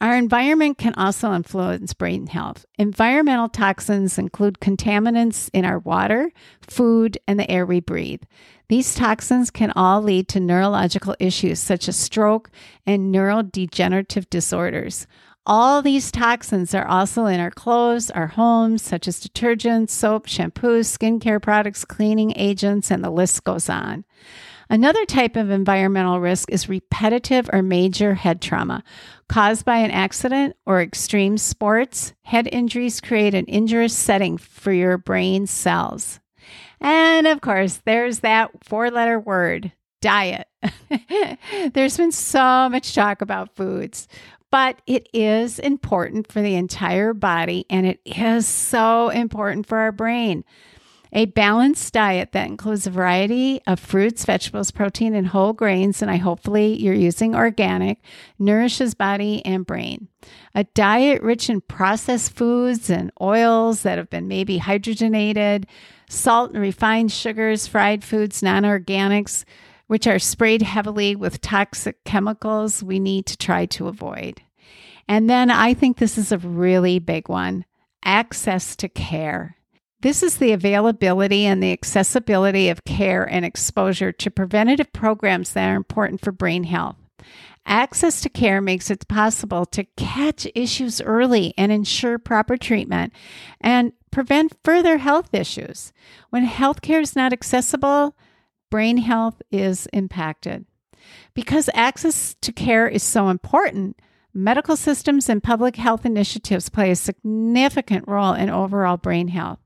Our 0.00 0.16
environment 0.16 0.78
can 0.78 0.94
also 0.94 1.34
influence 1.34 1.92
brain 1.92 2.26
health. 2.28 2.64
Environmental 2.78 3.50
toxins 3.50 4.16
include 4.16 4.58
contaminants 4.58 5.50
in 5.52 5.66
our 5.66 5.78
water, 5.78 6.32
food, 6.62 7.18
and 7.28 7.38
the 7.38 7.50
air 7.50 7.66
we 7.66 7.80
breathe. 7.80 8.22
These 8.70 8.94
toxins 8.94 9.50
can 9.50 9.72
all 9.72 10.00
lead 10.00 10.26
to 10.28 10.40
neurological 10.40 11.16
issues 11.18 11.58
such 11.58 11.86
as 11.86 11.96
stroke 11.96 12.50
and 12.86 13.14
neurodegenerative 13.14 14.30
disorders. 14.30 15.06
All 15.46 15.80
these 15.80 16.12
toxins 16.12 16.74
are 16.74 16.86
also 16.86 17.26
in 17.26 17.40
our 17.40 17.50
clothes, 17.50 18.10
our 18.10 18.28
homes, 18.28 18.82
such 18.82 19.08
as 19.08 19.20
detergents, 19.20 19.90
soap, 19.90 20.26
shampoos, 20.26 20.86
skincare 20.86 21.40
products, 21.40 21.84
cleaning 21.84 22.32
agents, 22.36 22.90
and 22.90 23.02
the 23.02 23.10
list 23.10 23.42
goes 23.44 23.68
on. 23.68 24.04
Another 24.68 25.04
type 25.04 25.34
of 25.34 25.50
environmental 25.50 26.20
risk 26.20 26.48
is 26.50 26.68
repetitive 26.68 27.50
or 27.52 27.62
major 27.62 28.14
head 28.14 28.40
trauma. 28.40 28.84
Caused 29.28 29.64
by 29.64 29.78
an 29.78 29.90
accident 29.90 30.54
or 30.66 30.80
extreme 30.80 31.38
sports, 31.38 32.12
head 32.22 32.48
injuries 32.52 33.00
create 33.00 33.34
an 33.34 33.46
injurious 33.48 33.96
setting 33.96 34.38
for 34.38 34.72
your 34.72 34.96
brain 34.96 35.46
cells. 35.48 36.20
And 36.80 37.26
of 37.26 37.40
course, 37.40 37.80
there's 37.84 38.20
that 38.20 38.50
four 38.62 38.90
letter 38.90 39.18
word 39.18 39.72
diet. 40.00 40.46
There's 41.72 41.96
been 41.96 42.12
so 42.12 42.68
much 42.68 42.94
talk 42.94 43.20
about 43.20 43.54
foods, 43.54 44.08
but 44.50 44.80
it 44.86 45.08
is 45.12 45.58
important 45.58 46.30
for 46.30 46.42
the 46.42 46.54
entire 46.54 47.14
body 47.14 47.66
and 47.70 47.86
it 47.86 48.00
is 48.04 48.46
so 48.46 49.08
important 49.10 49.66
for 49.66 49.78
our 49.78 49.92
brain. 49.92 50.44
A 51.12 51.24
balanced 51.24 51.92
diet 51.92 52.30
that 52.32 52.46
includes 52.46 52.86
a 52.86 52.90
variety 52.90 53.60
of 53.66 53.80
fruits, 53.80 54.24
vegetables, 54.24 54.70
protein, 54.70 55.12
and 55.12 55.26
whole 55.26 55.52
grains, 55.52 56.02
and 56.02 56.10
I 56.10 56.16
hopefully 56.18 56.80
you're 56.80 56.94
using 56.94 57.34
organic, 57.34 57.98
nourishes 58.38 58.94
body 58.94 59.44
and 59.44 59.66
brain. 59.66 60.06
A 60.54 60.64
diet 60.64 61.20
rich 61.20 61.50
in 61.50 61.62
processed 61.62 62.32
foods 62.32 62.90
and 62.90 63.10
oils 63.20 63.82
that 63.82 63.98
have 63.98 64.08
been 64.08 64.28
maybe 64.28 64.60
hydrogenated, 64.60 65.64
salt 66.08 66.52
and 66.52 66.60
refined 66.60 67.10
sugars, 67.10 67.66
fried 67.66 68.04
foods, 68.04 68.40
non 68.40 68.62
organics, 68.62 69.44
which 69.90 70.06
are 70.06 70.20
sprayed 70.20 70.62
heavily 70.62 71.16
with 71.16 71.40
toxic 71.40 72.04
chemicals, 72.04 72.80
we 72.80 73.00
need 73.00 73.26
to 73.26 73.36
try 73.36 73.66
to 73.66 73.88
avoid. 73.88 74.40
And 75.08 75.28
then 75.28 75.50
I 75.50 75.74
think 75.74 75.98
this 75.98 76.16
is 76.16 76.30
a 76.30 76.38
really 76.38 77.00
big 77.00 77.28
one 77.28 77.64
access 78.04 78.76
to 78.76 78.88
care. 78.88 79.56
This 80.00 80.22
is 80.22 80.36
the 80.36 80.52
availability 80.52 81.44
and 81.44 81.60
the 81.60 81.72
accessibility 81.72 82.68
of 82.68 82.84
care 82.84 83.24
and 83.24 83.44
exposure 83.44 84.12
to 84.12 84.30
preventative 84.30 84.92
programs 84.92 85.54
that 85.54 85.68
are 85.68 85.74
important 85.74 86.20
for 86.20 86.30
brain 86.30 86.62
health. 86.62 86.94
Access 87.66 88.20
to 88.20 88.28
care 88.28 88.60
makes 88.60 88.92
it 88.92 89.08
possible 89.08 89.66
to 89.66 89.82
catch 89.96 90.46
issues 90.54 91.00
early 91.00 91.52
and 91.58 91.72
ensure 91.72 92.16
proper 92.16 92.56
treatment 92.56 93.12
and 93.60 93.92
prevent 94.12 94.56
further 94.62 94.98
health 94.98 95.34
issues. 95.34 95.92
When 96.28 96.46
healthcare 96.46 97.02
is 97.02 97.16
not 97.16 97.32
accessible, 97.32 98.14
brain 98.70 98.98
health 98.98 99.42
is 99.50 99.86
impacted. 99.92 100.64
Because 101.34 101.68
access 101.74 102.34
to 102.40 102.52
care 102.52 102.88
is 102.88 103.02
so 103.02 103.28
important, 103.28 104.00
medical 104.32 104.76
systems 104.76 105.28
and 105.28 105.42
public 105.42 105.76
health 105.76 106.06
initiatives 106.06 106.68
play 106.68 106.90
a 106.90 106.96
significant 106.96 108.06
role 108.06 108.32
in 108.32 108.48
overall 108.50 108.96
brain 108.96 109.28
health. 109.28 109.58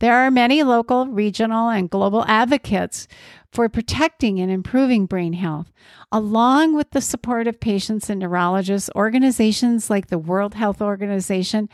There 0.00 0.14
are 0.14 0.30
many 0.30 0.62
local, 0.62 1.06
regional, 1.06 1.68
and 1.68 1.88
global 1.88 2.24
advocates 2.26 3.08
for 3.52 3.68
protecting 3.68 4.40
and 4.40 4.50
improving 4.50 5.06
brain 5.06 5.32
health, 5.32 5.72
along 6.10 6.74
with 6.74 6.90
the 6.90 7.00
support 7.00 7.46
of 7.46 7.60
patients 7.60 8.10
and 8.10 8.20
neurologists, 8.20 8.90
organizations 8.96 9.88
like 9.88 10.08
the 10.08 10.18
World 10.18 10.54
Health 10.54 10.82
Organization 10.82 11.68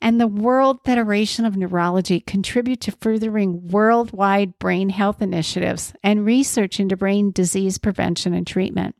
and 0.00 0.18
the 0.18 0.26
World 0.26 0.80
Federation 0.84 1.44
of 1.44 1.56
Neurology 1.56 2.20
contribute 2.20 2.80
to 2.80 2.92
furthering 2.92 3.68
worldwide 3.68 4.58
brain 4.58 4.88
health 4.88 5.20
initiatives 5.20 5.92
and 6.02 6.24
research 6.24 6.80
into 6.80 6.96
brain 6.96 7.30
disease 7.32 7.76
prevention 7.76 8.32
and 8.32 8.46
treatment. 8.46 8.96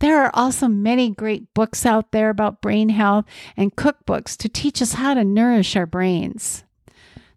There 0.00 0.20
are 0.20 0.32
also 0.34 0.66
many 0.66 1.10
great 1.10 1.54
books 1.54 1.86
out 1.86 2.10
there 2.10 2.28
about 2.28 2.60
brain 2.60 2.88
health 2.88 3.24
and 3.56 3.76
cookbooks 3.76 4.36
to 4.38 4.48
teach 4.48 4.82
us 4.82 4.94
how 4.94 5.14
to 5.14 5.22
nourish 5.22 5.76
our 5.76 5.86
brains. 5.86 6.64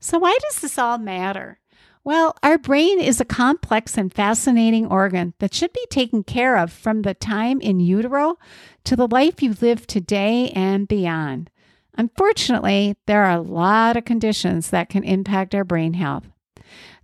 So, 0.05 0.19
why 0.19 0.37
does 0.39 0.59
this 0.59 0.77
all 0.77 0.99
matter? 0.99 1.57
Well, 2.03 2.37
our 2.43 2.59
brain 2.59 2.99
is 2.99 3.19
a 3.19 3.25
complex 3.25 3.97
and 3.97 4.13
fascinating 4.13 4.85
organ 4.85 5.33
that 5.39 5.55
should 5.55 5.73
be 5.73 5.83
taken 5.89 6.23
care 6.23 6.57
of 6.57 6.71
from 6.71 7.01
the 7.01 7.15
time 7.15 7.59
in 7.59 7.79
utero 7.79 8.37
to 8.83 8.95
the 8.95 9.07
life 9.07 9.41
you 9.41 9.55
live 9.59 9.87
today 9.87 10.51
and 10.51 10.87
beyond. 10.87 11.49
Unfortunately, 11.97 12.95
there 13.07 13.23
are 13.23 13.35
a 13.35 13.41
lot 13.41 13.97
of 13.97 14.05
conditions 14.05 14.69
that 14.69 14.89
can 14.89 15.03
impact 15.03 15.55
our 15.55 15.63
brain 15.63 15.95
health. 15.95 16.25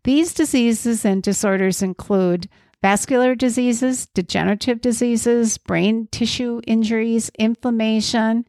These 0.03 0.35
diseases 0.35 1.03
and 1.03 1.23
disorders 1.23 1.81
include 1.81 2.49
vascular 2.83 3.33
diseases, 3.33 4.05
degenerative 4.13 4.79
diseases, 4.79 5.57
brain 5.57 6.07
tissue 6.11 6.61
injuries, 6.67 7.31
inflammation, 7.39 8.45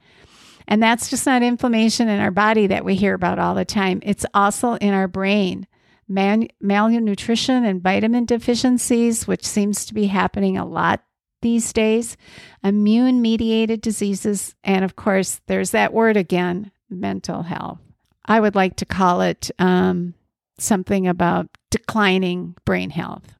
and 0.68 0.82
that's 0.82 1.10
just 1.10 1.26
not 1.26 1.42
inflammation 1.42 2.08
in 2.08 2.20
our 2.20 2.30
body 2.30 2.66
that 2.68 2.84
we 2.84 2.94
hear 2.94 3.14
about 3.14 3.38
all 3.38 3.54
the 3.54 3.64
time. 3.64 4.00
It's 4.02 4.26
also 4.34 4.74
in 4.74 4.94
our 4.94 5.08
brain. 5.08 5.66
Man- 6.08 6.48
malnutrition 6.60 7.64
and 7.64 7.82
vitamin 7.82 8.24
deficiencies, 8.24 9.26
which 9.26 9.46
seems 9.46 9.86
to 9.86 9.94
be 9.94 10.06
happening 10.06 10.58
a 10.58 10.66
lot 10.66 11.02
these 11.40 11.72
days, 11.72 12.16
immune 12.62 13.20
mediated 13.20 13.80
diseases, 13.80 14.54
and 14.64 14.84
of 14.84 14.96
course, 14.96 15.40
there's 15.46 15.70
that 15.72 15.92
word 15.92 16.16
again 16.16 16.70
mental 16.88 17.42
health. 17.42 17.80
I 18.24 18.40
would 18.40 18.54
like 18.54 18.76
to 18.76 18.86
call 18.86 19.20
it 19.20 19.50
um, 19.58 20.14
something 20.58 21.08
about 21.08 21.48
declining 21.70 22.54
brain 22.64 22.90
health. 22.90 23.36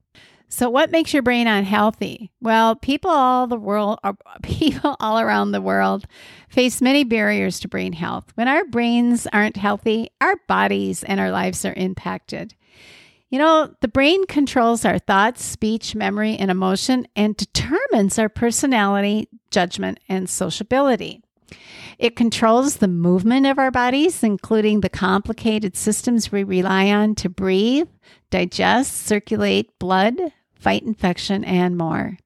So, 0.54 0.68
what 0.68 0.90
makes 0.90 1.14
your 1.14 1.23
brain 1.23 1.47
unhealthy? 1.47 2.30
Well, 2.42 2.76
people 2.76 3.11
all 3.11 3.47
the 3.47 3.56
world, 3.56 3.99
uh, 4.04 4.12
people 4.42 4.97
all 5.00 5.18
around 5.18 5.52
the 5.52 5.62
world, 5.62 6.04
face 6.50 6.82
many 6.82 7.04
barriers 7.04 7.59
to 7.61 7.68
brain 7.68 7.94
health. 7.94 8.30
When 8.35 8.49
our 8.49 8.66
brains 8.66 9.26
aren't 9.32 9.56
healthy, 9.56 10.11
our 10.21 10.37
bodies 10.49 11.04
and 11.04 11.18
our 11.21 11.30
lives 11.30 11.64
are 11.64 11.73
impacted. 11.73 12.54
You 13.30 13.38
know, 13.38 13.75
the 13.80 13.88
brain 13.88 14.26
controls 14.26 14.85
our 14.85 14.99
thoughts, 14.99 15.42
speech, 15.42 15.94
memory, 15.94 16.37
and 16.37 16.50
emotion, 16.50 17.06
and 17.16 17.35
determines 17.35 18.18
our 18.18 18.28
personality, 18.28 19.30
judgment, 19.50 20.00
and 20.06 20.28
sociability. 20.28 21.23
It 21.99 22.14
controls 22.14 22.76
the 22.76 22.88
movement 22.88 23.47
of 23.47 23.59
our 23.59 23.71
bodies, 23.71 24.23
including 24.23 24.82
the 24.82 24.90
complicated 24.90 25.78
systems 25.78 26.30
we 26.30 26.44
rely 26.44 26.90
on 26.90 27.14
to 27.16 27.30
breathe, 27.30 27.88
digest, 28.30 28.99
circulate 29.06 29.78
blood, 29.78 30.21
fight 30.62 30.83
infection, 30.83 31.45
and 31.45 31.76
more. 31.76 32.16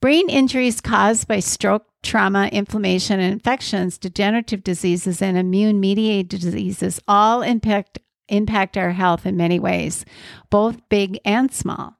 Brain 0.00 0.28
injuries 0.28 0.80
caused 0.80 1.28
by 1.28 1.40
stroke, 1.40 1.86
trauma, 2.02 2.48
inflammation, 2.48 3.20
and 3.20 3.32
infections, 3.32 3.98
degenerative 3.98 4.64
diseases, 4.64 5.22
and 5.22 5.38
immune 5.38 5.78
mediated 5.78 6.40
diseases 6.40 7.00
all 7.06 7.42
impact, 7.42 7.98
impact 8.28 8.76
our 8.76 8.90
health 8.90 9.26
in 9.26 9.36
many 9.36 9.58
ways, 9.58 10.04
both 10.50 10.88
big 10.88 11.20
and 11.24 11.52
small. 11.52 11.96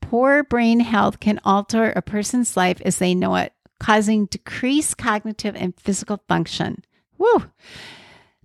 Poor 0.00 0.44
brain 0.44 0.80
health 0.80 1.20
can 1.20 1.40
alter 1.44 1.90
a 1.90 2.02
person's 2.02 2.56
life 2.56 2.80
as 2.84 2.98
they 2.98 3.14
know 3.14 3.36
it, 3.36 3.52
causing 3.78 4.26
decreased 4.26 4.96
cognitive 4.98 5.56
and 5.56 5.78
physical 5.78 6.22
function. 6.28 6.84
Woo! 7.18 7.44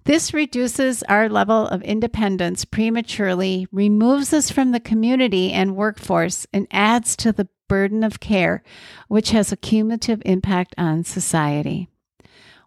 This 0.08 0.34
reduces 0.34 1.04
our 1.04 1.28
level 1.28 1.68
of 1.68 1.82
independence 1.82 2.64
prematurely, 2.64 3.68
removes 3.74 4.32
us 4.32 4.50
from 4.50 4.72
the 4.72 4.80
community 4.80 5.52
and 5.52 5.76
workforce, 5.76 6.48
and 6.54 6.66
adds 6.72 7.18
to 7.18 7.34
the 7.34 7.50
burden 7.68 8.06
of 8.06 8.22
care, 8.22 8.64
which 9.10 9.32
has 9.32 9.52
a 9.52 9.58
cumulative 9.58 10.22
impact 10.24 10.74
on 10.78 11.04
society. 11.04 11.90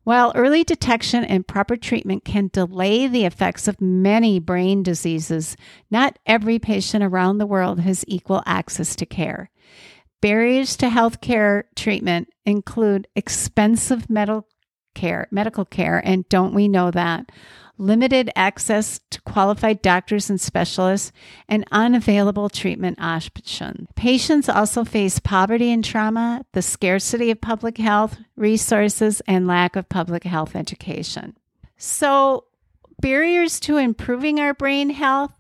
While 0.04 0.32
early 0.34 0.64
detection 0.64 1.24
and 1.24 1.48
proper 1.48 1.76
treatment 1.76 2.26
can 2.26 2.50
delay 2.52 3.06
the 3.06 3.24
effects 3.24 3.66
of 3.66 3.80
many 3.80 4.38
brain 4.38 4.82
diseases, 4.82 5.56
not 5.90 6.18
every 6.26 6.58
patient 6.58 7.02
around 7.02 7.38
the 7.38 7.46
world 7.46 7.80
has 7.80 8.04
equal 8.06 8.42
access 8.44 8.94
to 8.96 9.06
care. 9.06 9.48
Barriers 10.20 10.76
to 10.76 10.90
healthcare 10.90 11.62
treatment 11.74 12.28
include 12.44 13.08
expensive 13.16 14.10
medical 14.10 14.46
care, 14.94 15.26
medical 15.30 15.64
care, 15.64 16.00
and 16.04 16.28
don't 16.28 16.54
we 16.54 16.68
know 16.68 16.90
that? 16.90 17.30
Limited 17.78 18.30
access 18.36 19.00
to 19.10 19.22
qualified 19.22 19.80
doctors 19.80 20.28
and 20.28 20.40
specialists, 20.40 21.12
and 21.48 21.66
unavailable 21.72 22.50
treatment 22.50 23.00
options. 23.00 23.88
Patients 23.96 24.48
also 24.48 24.84
face 24.84 25.18
poverty 25.18 25.72
and 25.72 25.82
trauma, 25.84 26.44
the 26.52 26.62
scarcity 26.62 27.30
of 27.30 27.40
public 27.40 27.78
health 27.78 28.18
resources, 28.36 29.22
and 29.26 29.46
lack 29.46 29.76
of 29.76 29.88
public 29.88 30.24
health 30.24 30.54
education. 30.54 31.36
So, 31.78 32.44
barriers 33.00 33.58
to 33.60 33.78
improving 33.78 34.38
our 34.40 34.52
brain 34.52 34.90
health? 34.90 35.32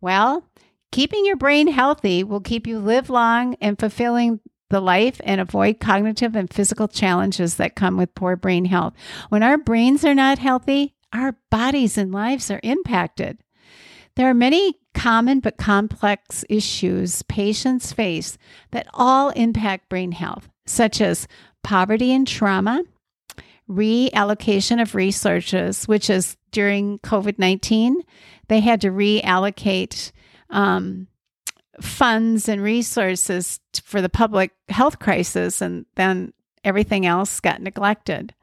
Well, 0.00 0.48
Keeping 0.92 1.24
your 1.24 1.36
brain 1.36 1.68
healthy 1.68 2.22
will 2.22 2.40
keep 2.40 2.66
you 2.66 2.78
live 2.78 3.08
long 3.08 3.56
and 3.62 3.78
fulfilling 3.78 4.40
the 4.72 4.80
life 4.80 5.20
and 5.22 5.40
avoid 5.40 5.78
cognitive 5.78 6.34
and 6.34 6.52
physical 6.52 6.88
challenges 6.88 7.56
that 7.56 7.76
come 7.76 7.98
with 7.98 8.14
poor 8.14 8.36
brain 8.36 8.64
health. 8.64 8.94
When 9.28 9.42
our 9.42 9.58
brains 9.58 10.02
are 10.04 10.14
not 10.14 10.38
healthy, 10.38 10.94
our 11.12 11.36
bodies 11.50 11.98
and 11.98 12.10
lives 12.10 12.50
are 12.50 12.60
impacted. 12.62 13.38
There 14.16 14.28
are 14.28 14.34
many 14.34 14.78
common 14.94 15.40
but 15.40 15.58
complex 15.58 16.44
issues 16.48 17.22
patients 17.24 17.92
face 17.92 18.38
that 18.70 18.88
all 18.94 19.28
impact 19.30 19.90
brain 19.90 20.12
health, 20.12 20.48
such 20.64 21.02
as 21.02 21.28
poverty 21.62 22.10
and 22.12 22.26
trauma, 22.26 22.82
reallocation 23.68 24.80
of 24.80 24.94
resources, 24.94 25.86
which 25.86 26.08
is 26.08 26.38
during 26.50 26.98
COVID 27.00 27.38
19, 27.38 28.02
they 28.48 28.60
had 28.60 28.80
to 28.80 28.88
reallocate 28.88 30.12
um, 30.48 31.08
funds 31.82 32.48
and 32.48 32.62
resources 32.62 33.60
for 33.84 34.00
the 34.00 34.08
public 34.08 34.52
health 34.68 34.98
crisis, 34.98 35.60
and 35.60 35.84
then 35.96 36.32
everything 36.64 37.06
else 37.06 37.40
got 37.40 37.60
neglected. 37.60 38.34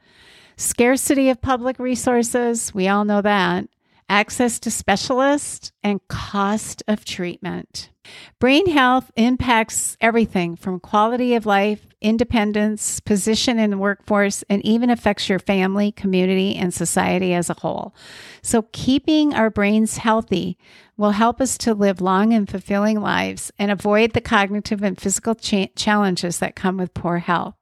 Scarcity 0.57 1.29
of 1.29 1.41
public 1.41 1.79
resources, 1.79 2.73
we 2.73 2.87
all 2.87 3.05
know 3.05 3.21
that 3.21 3.67
access 4.09 4.59
to 4.59 4.71
specialists, 4.71 5.71
and 5.83 6.05
cost 6.07 6.83
of 6.87 7.05
treatment. 7.05 7.91
Brain 8.39 8.67
health 8.67 9.11
impacts 9.15 9.95
everything 10.01 10.55
from 10.55 10.79
quality 10.79 11.35
of 11.35 11.45
life, 11.45 11.85
independence, 12.01 12.99
position 12.99 13.59
in 13.59 13.69
the 13.69 13.77
workforce, 13.77 14.43
and 14.49 14.65
even 14.65 14.89
affects 14.89 15.29
your 15.29 15.37
family, 15.37 15.91
community, 15.91 16.55
and 16.55 16.73
society 16.73 17.33
as 17.33 17.49
a 17.49 17.59
whole. 17.59 17.93
So, 18.41 18.63
keeping 18.71 19.35
our 19.35 19.51
brains 19.51 19.97
healthy 19.97 20.57
will 20.97 21.11
help 21.11 21.39
us 21.39 21.57
to 21.59 21.73
live 21.73 22.01
long 22.01 22.33
and 22.33 22.49
fulfilling 22.49 22.99
lives 22.99 23.51
and 23.59 23.69
avoid 23.69 24.13
the 24.13 24.21
cognitive 24.21 24.81
and 24.81 24.99
physical 24.99 25.35
cha- 25.35 25.67
challenges 25.75 26.39
that 26.39 26.55
come 26.55 26.77
with 26.77 26.93
poor 26.93 27.19
health. 27.19 27.55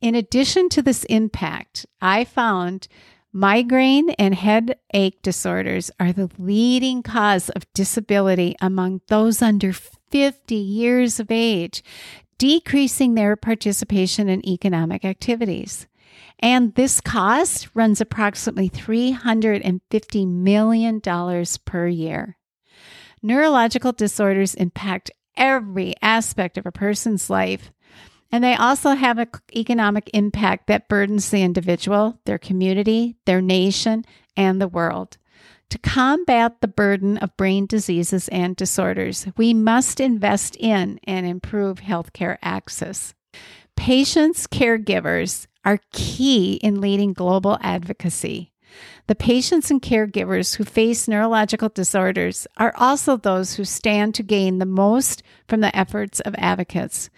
In 0.00 0.14
addition 0.14 0.68
to 0.70 0.82
this 0.82 1.04
impact, 1.04 1.86
I 2.00 2.24
found 2.24 2.86
Migraine 3.32 4.10
and 4.10 4.34
headache 4.34 5.20
disorders 5.22 5.90
are 6.00 6.12
the 6.12 6.30
leading 6.38 7.02
cause 7.02 7.50
of 7.50 7.70
disability 7.74 8.56
among 8.60 9.02
those 9.08 9.42
under 9.42 9.72
50 9.72 10.54
years 10.54 11.20
of 11.20 11.30
age, 11.30 11.82
decreasing 12.38 13.14
their 13.14 13.36
participation 13.36 14.28
in 14.28 14.46
economic 14.48 15.04
activities. 15.04 15.86
And 16.40 16.74
this 16.74 17.00
cost 17.00 17.68
runs 17.74 18.00
approximately 18.00 18.70
$350 18.70 20.26
million 20.26 21.00
per 21.64 21.86
year. 21.86 22.38
Neurological 23.22 23.92
disorders 23.92 24.54
impact 24.54 25.10
every 25.36 25.94
aspect 26.00 26.56
of 26.56 26.64
a 26.64 26.72
person's 26.72 27.28
life, 27.28 27.72
and 28.30 28.44
they 28.44 28.54
also 28.54 28.90
have 28.90 29.18
an 29.18 29.28
economic 29.54 30.10
impact 30.12 30.66
that 30.66 30.88
burdens 30.88 31.30
the 31.30 31.42
individual, 31.42 32.18
their 32.24 32.38
community, 32.38 33.16
their 33.24 33.40
nation, 33.40 34.04
and 34.36 34.60
the 34.60 34.68
world. 34.68 35.16
To 35.70 35.78
combat 35.78 36.60
the 36.60 36.68
burden 36.68 37.18
of 37.18 37.36
brain 37.36 37.66
diseases 37.66 38.28
and 38.28 38.56
disorders, 38.56 39.26
we 39.36 39.52
must 39.52 40.00
invest 40.00 40.56
in 40.56 40.98
and 41.04 41.26
improve 41.26 41.80
healthcare 41.80 42.38
access. 42.42 43.14
Patients, 43.76 44.46
caregivers 44.46 45.46
are 45.64 45.80
key 45.92 46.54
in 46.54 46.80
leading 46.80 47.12
global 47.12 47.58
advocacy. 47.60 48.50
The 49.06 49.14
patients 49.14 49.70
and 49.70 49.80
caregivers 49.80 50.56
who 50.56 50.64
face 50.64 51.08
neurological 51.08 51.68
disorders 51.68 52.46
are 52.56 52.74
also 52.76 53.16
those 53.16 53.54
who 53.54 53.64
stand 53.64 54.14
to 54.14 54.22
gain 54.22 54.58
the 54.58 54.66
most 54.66 55.22
from 55.48 55.60
the 55.60 55.74
efforts 55.76 56.20
of 56.20 56.34
advocates. 56.38 57.10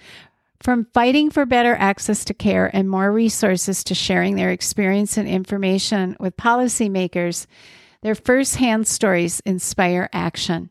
From 0.63 0.89
fighting 0.93 1.31
for 1.31 1.47
better 1.47 1.75
access 1.75 2.23
to 2.27 2.35
care 2.35 2.71
and 2.75 2.91
more 2.91 3.11
resources 3.11 3.83
to 3.85 3.95
sharing 3.95 4.37
their 4.37 4.51
experience 4.51 5.17
and 5.17 5.27
information 5.27 6.19
with 6.21 6.37
policymakers, 6.37 7.47
their 8.03 8.15
firsthand 8.15 8.87
stories 8.87 9.41
inspire 9.47 10.11
action. 10.13 10.69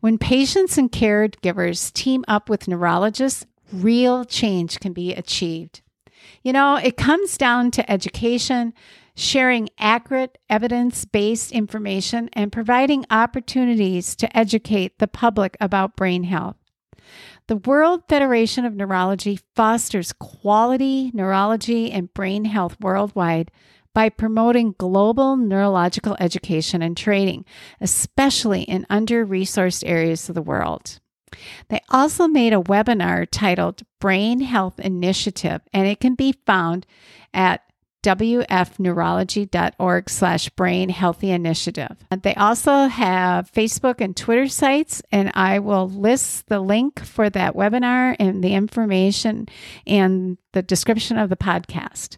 When 0.00 0.16
patients 0.16 0.78
and 0.78 0.90
caregivers 0.90 1.92
team 1.92 2.24
up 2.26 2.48
with 2.48 2.68
neurologists, 2.68 3.44
real 3.70 4.24
change 4.24 4.80
can 4.80 4.94
be 4.94 5.12
achieved. 5.12 5.82
You 6.42 6.54
know, 6.54 6.76
it 6.76 6.96
comes 6.96 7.36
down 7.36 7.70
to 7.72 7.90
education, 7.90 8.72
sharing 9.14 9.68
accurate, 9.78 10.38
evidence 10.48 11.04
based 11.04 11.52
information, 11.52 12.30
and 12.32 12.50
providing 12.50 13.04
opportunities 13.10 14.16
to 14.16 14.36
educate 14.36 14.98
the 14.98 15.08
public 15.08 15.54
about 15.60 15.96
brain 15.96 16.24
health. 16.24 16.56
The 17.48 17.56
World 17.56 18.02
Federation 18.10 18.66
of 18.66 18.74
Neurology 18.74 19.40
fosters 19.56 20.12
quality 20.12 21.10
neurology 21.14 21.90
and 21.90 22.12
brain 22.12 22.44
health 22.44 22.76
worldwide 22.78 23.50
by 23.94 24.10
promoting 24.10 24.74
global 24.76 25.34
neurological 25.38 26.14
education 26.20 26.82
and 26.82 26.94
training, 26.94 27.46
especially 27.80 28.64
in 28.64 28.84
under 28.90 29.26
resourced 29.26 29.82
areas 29.86 30.28
of 30.28 30.34
the 30.34 30.42
world. 30.42 31.00
They 31.70 31.80
also 31.88 32.28
made 32.28 32.52
a 32.52 32.60
webinar 32.60 33.26
titled 33.30 33.80
Brain 33.98 34.40
Health 34.40 34.78
Initiative, 34.78 35.62
and 35.72 35.86
it 35.86 36.00
can 36.00 36.16
be 36.16 36.34
found 36.44 36.84
at 37.32 37.62
wfneurology.org 38.02 40.10
slash 40.10 40.48
brain 40.50 40.88
healthy 40.88 41.30
initiative. 41.30 41.96
They 42.22 42.34
also 42.34 42.86
have 42.86 43.52
Facebook 43.52 44.00
and 44.00 44.16
Twitter 44.16 44.48
sites, 44.48 45.02
and 45.10 45.30
I 45.34 45.58
will 45.58 45.88
list 45.88 46.48
the 46.48 46.60
link 46.60 47.04
for 47.04 47.28
that 47.30 47.54
webinar 47.54 48.16
and 48.18 48.42
the 48.42 48.54
information 48.54 49.48
and 49.86 50.38
the 50.52 50.62
description 50.62 51.18
of 51.18 51.28
the 51.28 51.36
podcast. 51.36 52.16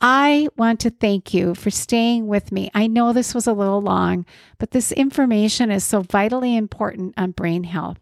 I 0.00 0.48
want 0.56 0.78
to 0.80 0.90
thank 0.90 1.34
you 1.34 1.56
for 1.56 1.70
staying 1.70 2.28
with 2.28 2.52
me. 2.52 2.70
I 2.72 2.86
know 2.86 3.12
this 3.12 3.34
was 3.34 3.48
a 3.48 3.52
little 3.52 3.82
long, 3.82 4.26
but 4.58 4.70
this 4.70 4.92
information 4.92 5.72
is 5.72 5.82
so 5.82 6.02
vitally 6.02 6.56
important 6.56 7.14
on 7.16 7.32
brain 7.32 7.64
health. 7.64 7.98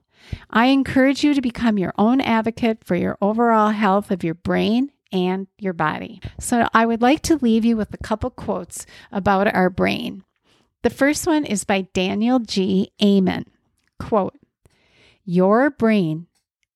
I 0.51 0.67
encourage 0.67 1.25
you 1.25 1.33
to 1.35 1.41
become 1.41 1.79
your 1.79 1.95
own 1.97 2.21
advocate 2.21 2.85
for 2.85 2.97
your 2.97 3.17
overall 3.23 3.71
health 3.71 4.11
of 4.11 4.25
your 4.25 4.35
brain 4.35 4.91
and 5.13 5.47
your 5.59 5.73
body. 5.73 6.21
So 6.39 6.69
I 6.75 6.87
would 6.87 7.03
like 7.03 7.23
to 7.23 7.37
leave 7.37 7.65
you 7.65 7.77
with 7.77 7.93
a 7.95 7.99
couple 7.99 8.31
quotes 8.31 8.87
about 9.13 9.53
our 9.55 9.71
brain. 9.71 10.25
The 10.83 10.91
first 10.91 11.27
one 11.27 11.45
is 11.45 11.65
by 11.65 11.89
Daniel 11.93 12.39
G. 12.39 12.93
Amen. 13.03 13.47
Quote, 13.99 14.39
Your 15.25 15.71
brain 15.71 16.27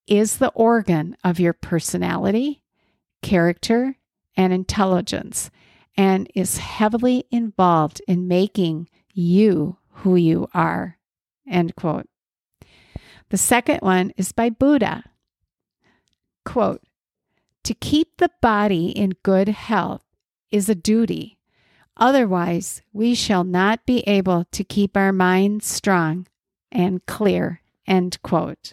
is 0.06 0.38
the 0.38 0.48
organ 0.48 1.16
of 1.22 1.38
your 1.38 1.52
personality, 1.52 2.62
character, 3.22 3.96
and 4.36 4.52
intelligence, 4.52 5.50
and 5.96 6.30
is 6.34 6.58
heavily 6.58 7.24
involved 7.30 8.00
in 8.08 8.26
making 8.26 8.88
you 9.12 9.76
who 9.90 10.16
you 10.16 10.48
are. 10.54 10.98
End 11.48 11.76
quote. 11.76 12.08
The 13.28 13.36
second 13.36 13.78
one 13.80 14.12
is 14.16 14.32
by 14.32 14.50
Buddha. 14.50 15.04
Quote, 16.44 16.82
to 17.64 17.74
keep 17.74 18.16
the 18.16 18.30
body 18.40 18.90
in 18.90 19.14
good 19.22 19.48
health 19.48 20.04
is 20.50 20.68
a 20.68 20.74
duty. 20.74 21.38
Otherwise, 21.96 22.82
we 22.92 23.14
shall 23.14 23.44
not 23.44 23.84
be 23.84 24.00
able 24.00 24.44
to 24.52 24.64
keep 24.64 24.96
our 24.96 25.12
minds 25.12 25.66
strong 25.66 26.26
and 26.72 27.04
clear. 27.06 27.60
End 27.86 28.20
quote. 28.22 28.72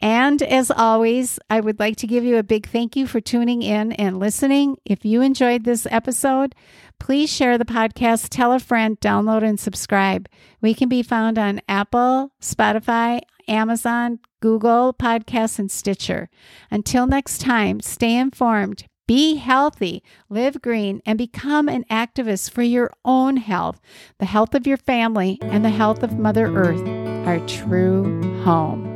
And 0.00 0.42
as 0.42 0.70
always, 0.70 1.38
I 1.50 1.60
would 1.60 1.78
like 1.78 1.96
to 1.96 2.06
give 2.06 2.24
you 2.24 2.38
a 2.38 2.42
big 2.42 2.66
thank 2.68 2.96
you 2.96 3.06
for 3.06 3.20
tuning 3.20 3.62
in 3.62 3.92
and 3.92 4.18
listening. 4.18 4.78
If 4.84 5.04
you 5.04 5.20
enjoyed 5.20 5.64
this 5.64 5.86
episode, 5.90 6.54
please 6.98 7.30
share 7.30 7.58
the 7.58 7.66
podcast, 7.66 8.28
tell 8.30 8.52
a 8.52 8.60
friend, 8.60 8.98
download, 9.00 9.42
and 9.42 9.60
subscribe. 9.60 10.28
We 10.62 10.72
can 10.72 10.88
be 10.88 11.02
found 11.02 11.38
on 11.38 11.60
Apple, 11.68 12.32
Spotify, 12.40 13.20
Amazon, 13.46 14.20
Google 14.40 14.94
Podcasts, 14.94 15.58
and 15.58 15.70
Stitcher. 15.70 16.30
Until 16.70 17.06
next 17.06 17.38
time, 17.38 17.80
stay 17.80 18.16
informed, 18.16 18.84
be 19.06 19.36
healthy, 19.36 20.02
live 20.30 20.62
green, 20.62 21.02
and 21.04 21.18
become 21.18 21.68
an 21.68 21.84
activist 21.90 22.50
for 22.52 22.62
your 22.62 22.90
own 23.04 23.36
health, 23.36 23.80
the 24.18 24.26
health 24.26 24.54
of 24.54 24.66
your 24.66 24.78
family, 24.78 25.38
and 25.42 25.62
the 25.64 25.70
health 25.70 26.02
of 26.02 26.18
Mother 26.18 26.46
Earth, 26.46 26.86
our 27.26 27.44
true 27.46 28.42
home. 28.44 28.89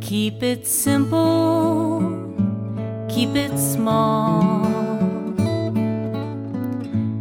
Keep 0.00 0.42
it 0.42 0.66
simple, 0.66 2.00
keep 3.08 3.34
it 3.36 3.58
small, 3.58 4.64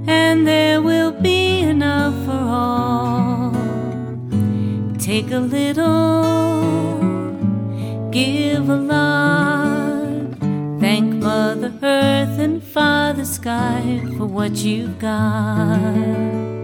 and 0.08 0.48
there 0.48 0.82
will 0.82 1.12
be 1.12 1.60
enough 1.60 2.14
for 2.26 2.32
all. 2.32 3.54
Take 5.00 5.32
a 5.32 5.40
little 5.40 6.46
give 8.16 8.70
a 8.70 8.76
lot. 8.78 10.40
Thank 10.80 11.16
Mother 11.16 11.74
Earth 11.84 12.40
and 12.40 12.64
Father 12.64 13.26
Sky 13.26 14.02
for 14.18 14.26
what 14.26 14.56
you've 14.64 14.98
got. 15.00 16.55